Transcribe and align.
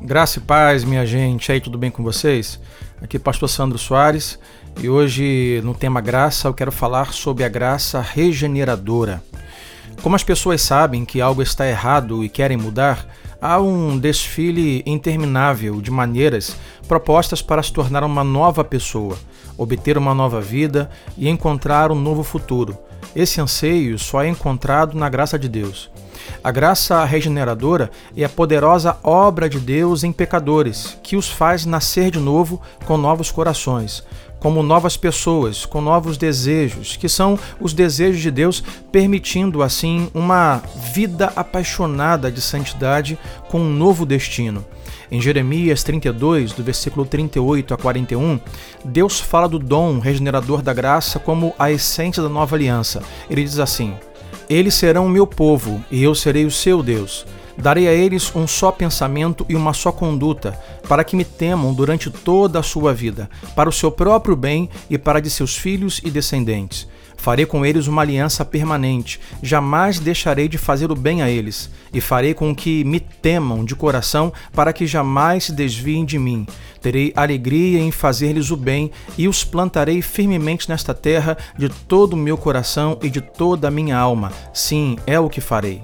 Graça 0.00 0.38
e 0.38 0.42
paz, 0.42 0.84
minha 0.84 1.04
gente. 1.04 1.50
Aí, 1.50 1.60
tudo 1.60 1.76
bem 1.76 1.90
com 1.90 2.04
vocês? 2.04 2.60
Aqui 3.02 3.16
é 3.16 3.20
Pastor 3.20 3.48
Sandro 3.48 3.78
Soares 3.78 4.38
e 4.80 4.88
hoje 4.88 5.60
no 5.64 5.74
tema 5.74 6.00
graça 6.00 6.46
eu 6.46 6.54
quero 6.54 6.70
falar 6.70 7.12
sobre 7.12 7.42
a 7.42 7.48
graça 7.48 8.00
regeneradora. 8.00 9.24
Como 10.02 10.14
as 10.14 10.22
pessoas 10.22 10.62
sabem 10.62 11.04
que 11.04 11.20
algo 11.20 11.42
está 11.42 11.66
errado 11.66 12.22
e 12.22 12.28
querem 12.28 12.56
mudar, 12.56 13.08
há 13.44 13.60
um 13.60 13.98
desfile 13.98 14.82
interminável 14.86 15.78
de 15.78 15.90
maneiras 15.90 16.56
propostas 16.88 17.42
para 17.42 17.62
se 17.62 17.70
tornar 17.70 18.02
uma 18.02 18.24
nova 18.24 18.64
pessoa, 18.64 19.18
obter 19.58 19.98
uma 19.98 20.14
nova 20.14 20.40
vida 20.40 20.88
e 21.18 21.28
encontrar 21.28 21.92
um 21.92 21.94
novo 21.94 22.22
futuro. 22.22 22.78
Esse 23.14 23.42
anseio 23.42 23.98
só 23.98 24.22
é 24.22 24.28
encontrado 24.28 24.96
na 24.96 25.10
graça 25.10 25.38
de 25.38 25.46
Deus. 25.46 25.90
A 26.44 26.52
graça 26.52 27.02
regeneradora 27.06 27.90
é 28.14 28.22
a 28.22 28.28
poderosa 28.28 28.98
obra 29.02 29.48
de 29.48 29.58
Deus 29.58 30.04
em 30.04 30.12
pecadores, 30.12 30.94
que 31.02 31.16
os 31.16 31.26
faz 31.26 31.64
nascer 31.64 32.10
de 32.10 32.18
novo 32.18 32.60
com 32.84 32.98
novos 32.98 33.30
corações, 33.30 34.04
como 34.38 34.62
novas 34.62 34.94
pessoas, 34.94 35.64
com 35.64 35.80
novos 35.80 36.18
desejos, 36.18 36.98
que 36.98 37.08
são 37.08 37.38
os 37.58 37.72
desejos 37.72 38.20
de 38.20 38.30
Deus, 38.30 38.62
permitindo 38.92 39.62
assim 39.62 40.10
uma 40.12 40.62
vida 40.92 41.32
apaixonada 41.34 42.30
de 42.30 42.42
santidade 42.42 43.18
com 43.48 43.60
um 43.60 43.72
novo 43.72 44.04
destino. 44.04 44.62
Em 45.10 45.22
Jeremias 45.22 45.82
32, 45.82 46.52
do 46.52 46.62
versículo 46.62 47.06
38 47.06 47.72
a 47.72 47.78
41, 47.78 48.38
Deus 48.84 49.18
fala 49.18 49.48
do 49.48 49.58
dom 49.58 49.98
regenerador 49.98 50.60
da 50.60 50.74
graça 50.74 51.18
como 51.18 51.54
a 51.58 51.72
essência 51.72 52.22
da 52.22 52.28
nova 52.28 52.54
aliança. 52.54 53.02
Ele 53.30 53.42
diz 53.42 53.58
assim: 53.58 53.94
eles 54.48 54.74
serão 54.74 55.06
o 55.06 55.10
meu 55.10 55.26
povo, 55.26 55.82
e 55.90 56.02
eu 56.02 56.14
serei 56.14 56.44
o 56.44 56.50
seu 56.50 56.82
Deus. 56.82 57.26
Darei 57.56 57.86
a 57.86 57.92
eles 57.92 58.34
um 58.34 58.46
só 58.46 58.72
pensamento 58.72 59.46
e 59.48 59.54
uma 59.54 59.72
só 59.72 59.92
conduta, 59.92 60.58
para 60.88 61.04
que 61.04 61.16
me 61.16 61.24
temam 61.24 61.72
durante 61.72 62.10
toda 62.10 62.58
a 62.58 62.62
sua 62.62 62.92
vida, 62.92 63.30
para 63.54 63.68
o 63.68 63.72
seu 63.72 63.90
próprio 63.92 64.34
bem 64.34 64.68
e 64.90 64.98
para 64.98 65.20
de 65.20 65.30
seus 65.30 65.56
filhos 65.56 66.00
e 66.04 66.10
descendentes. 66.10 66.88
Farei 67.24 67.46
com 67.46 67.64
eles 67.64 67.86
uma 67.86 68.02
aliança 68.02 68.44
permanente, 68.44 69.18
jamais 69.42 69.98
deixarei 69.98 70.46
de 70.46 70.58
fazer 70.58 70.92
o 70.92 70.94
bem 70.94 71.22
a 71.22 71.30
eles, 71.30 71.70
e 71.90 71.98
farei 71.98 72.34
com 72.34 72.54
que 72.54 72.84
me 72.84 73.00
temam 73.00 73.64
de 73.64 73.74
coração, 73.74 74.30
para 74.52 74.74
que 74.74 74.86
jamais 74.86 75.44
se 75.44 75.52
desviem 75.52 76.04
de 76.04 76.18
mim. 76.18 76.46
Terei 76.82 77.14
alegria 77.16 77.80
em 77.80 77.90
fazer-lhes 77.90 78.50
o 78.50 78.58
bem, 78.58 78.90
e 79.16 79.26
os 79.26 79.42
plantarei 79.42 80.02
firmemente 80.02 80.68
nesta 80.68 80.92
terra 80.92 81.38
de 81.56 81.70
todo 81.70 82.12
o 82.12 82.18
meu 82.18 82.36
coração 82.36 82.98
e 83.02 83.08
de 83.08 83.22
toda 83.22 83.68
a 83.68 83.70
minha 83.70 83.96
alma. 83.96 84.30
Sim, 84.52 84.98
é 85.06 85.18
o 85.18 85.30
que 85.30 85.40
farei. 85.40 85.80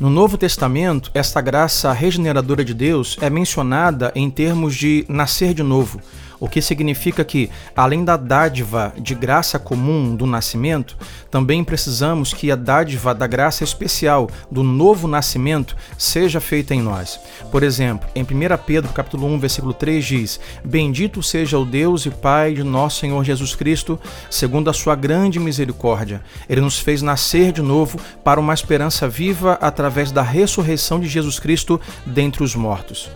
No 0.00 0.10
Novo 0.10 0.36
Testamento, 0.36 1.12
esta 1.14 1.40
graça 1.40 1.92
regeneradora 1.92 2.64
de 2.64 2.74
Deus 2.74 3.16
é 3.20 3.30
mencionada 3.30 4.10
em 4.16 4.28
termos 4.28 4.74
de 4.74 5.04
nascer 5.08 5.54
de 5.54 5.62
novo 5.62 6.00
o 6.40 6.48
que 6.48 6.62
significa 6.62 7.22
que, 7.22 7.50
além 7.76 8.02
da 8.02 8.16
dádiva 8.16 8.94
de 8.98 9.14
graça 9.14 9.58
comum 9.58 10.16
do 10.16 10.26
nascimento, 10.26 10.96
também 11.30 11.62
precisamos 11.62 12.32
que 12.32 12.50
a 12.50 12.56
dádiva 12.56 13.14
da 13.14 13.26
graça 13.26 13.62
especial 13.62 14.28
do 14.50 14.62
novo 14.62 15.06
nascimento 15.06 15.76
seja 15.98 16.40
feita 16.40 16.74
em 16.74 16.80
nós. 16.80 17.20
Por 17.52 17.62
exemplo, 17.62 18.08
em 18.14 18.22
1 18.22 18.26
Pedro 18.66 18.92
capítulo 18.92 19.26
1, 19.26 19.38
versículo 19.38 19.74
3 19.74 20.04
diz: 20.04 20.40
Bendito 20.64 21.22
seja 21.22 21.58
o 21.58 21.64
Deus 21.64 22.06
e 22.06 22.10
Pai 22.10 22.54
de 22.54 22.64
nosso 22.64 23.00
Senhor 23.00 23.22
Jesus 23.22 23.54
Cristo, 23.54 24.00
segundo 24.30 24.70
a 24.70 24.72
sua 24.72 24.94
grande 24.94 25.38
misericórdia. 25.38 26.22
Ele 26.48 26.62
nos 26.62 26.78
fez 26.78 27.02
nascer 27.02 27.52
de 27.52 27.60
novo 27.60 28.00
para 28.24 28.40
uma 28.40 28.54
esperança 28.54 29.06
viva 29.06 29.58
através 29.60 30.10
da 30.10 30.22
ressurreição 30.22 30.98
de 30.98 31.06
Jesus 31.06 31.38
Cristo 31.38 31.78
dentre 32.06 32.42
os 32.42 32.54
mortos. 32.54 33.10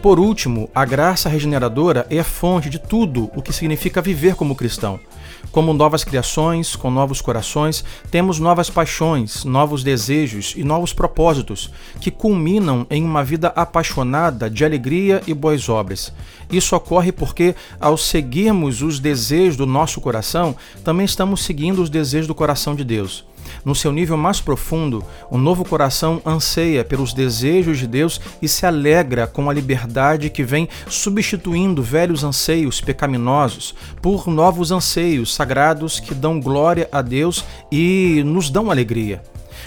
Por 0.00 0.20
último, 0.20 0.70
a 0.72 0.84
graça 0.84 1.28
regeneradora 1.28 2.06
é 2.08 2.20
a 2.20 2.24
fonte 2.24 2.70
de 2.70 2.78
tudo 2.78 3.32
o 3.34 3.42
que 3.42 3.52
significa 3.52 4.00
viver 4.00 4.36
como 4.36 4.54
cristão. 4.54 5.00
Como 5.50 5.72
novas 5.72 6.04
criações, 6.04 6.76
com 6.76 6.88
novos 6.88 7.20
corações, 7.20 7.84
temos 8.08 8.38
novas 8.38 8.70
paixões, 8.70 9.44
novos 9.44 9.82
desejos 9.82 10.54
e 10.56 10.62
novos 10.62 10.92
propósitos, 10.92 11.72
que 12.00 12.12
culminam 12.12 12.86
em 12.88 13.02
uma 13.02 13.24
vida 13.24 13.48
apaixonada 13.56 14.48
de 14.48 14.64
alegria 14.64 15.20
e 15.26 15.34
boas 15.34 15.68
obras. 15.68 16.12
Isso 16.48 16.76
ocorre 16.76 17.10
porque, 17.10 17.56
ao 17.80 17.96
seguirmos 17.96 18.82
os 18.82 19.00
desejos 19.00 19.56
do 19.56 19.66
nosso 19.66 20.00
coração, 20.00 20.54
também 20.84 21.06
estamos 21.06 21.44
seguindo 21.44 21.82
os 21.82 21.90
desejos 21.90 22.28
do 22.28 22.36
coração 22.36 22.76
de 22.76 22.84
Deus. 22.84 23.27
No 23.64 23.74
seu 23.74 23.92
nível 23.92 24.16
mais 24.16 24.40
profundo, 24.40 25.04
o 25.30 25.38
novo 25.38 25.64
coração 25.64 26.20
anseia 26.24 26.84
pelos 26.84 27.12
desejos 27.12 27.78
de 27.78 27.86
Deus 27.86 28.20
e 28.40 28.48
se 28.48 28.64
alegra 28.66 29.26
com 29.26 29.50
a 29.50 29.54
liberdade 29.54 30.30
que 30.30 30.42
vem 30.42 30.68
substituindo 30.88 31.82
velhos 31.82 32.24
anseios 32.24 32.80
pecaminosos 32.80 33.74
por 34.00 34.28
novos 34.28 34.70
anseios 34.72 35.34
sagrados 35.34 36.00
que 36.00 36.14
dão 36.14 36.40
glória 36.40 36.88
a 36.92 37.02
Deus 37.02 37.44
e 37.70 38.22
nos 38.24 38.50
dão 38.50 38.70
alegria. 38.70 39.22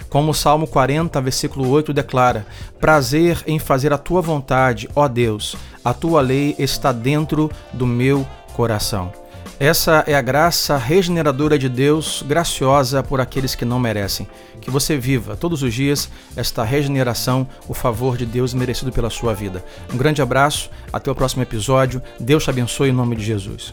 Como 0.09 0.31
o 0.31 0.33
Salmo 0.35 0.67
40, 0.67 1.19
versículo 1.21 1.69
8 1.69 1.93
declara: 1.93 2.45
Prazer 2.79 3.43
em 3.45 3.59
fazer 3.59 3.93
a 3.93 3.97
tua 3.97 4.21
vontade, 4.21 4.89
ó 4.95 5.07
Deus, 5.07 5.55
a 5.83 5.93
tua 5.93 6.21
lei 6.21 6.55
está 6.57 6.91
dentro 6.91 7.49
do 7.73 7.85
meu 7.85 8.25
coração. 8.53 9.20
Essa 9.61 10.03
é 10.07 10.15
a 10.15 10.21
graça 10.23 10.75
regeneradora 10.75 11.55
de 11.55 11.69
Deus, 11.69 12.23
graciosa 12.27 13.03
por 13.03 13.21
aqueles 13.21 13.53
que 13.53 13.63
não 13.63 13.79
merecem. 13.79 14.27
Que 14.59 14.71
você 14.71 14.97
viva 14.97 15.35
todos 15.35 15.61
os 15.61 15.71
dias 15.71 16.09
esta 16.35 16.63
regeneração, 16.63 17.47
o 17.67 17.73
favor 17.75 18.17
de 18.17 18.25
Deus 18.25 18.55
merecido 18.55 18.91
pela 18.91 19.11
sua 19.11 19.35
vida. 19.35 19.63
Um 19.93 19.97
grande 19.97 20.19
abraço, 20.19 20.71
até 20.91 21.11
o 21.11 21.15
próximo 21.15 21.43
episódio. 21.43 22.01
Deus 22.19 22.43
te 22.43 22.49
abençoe 22.49 22.89
em 22.89 22.91
nome 22.91 23.15
de 23.15 23.23
Jesus. 23.23 23.71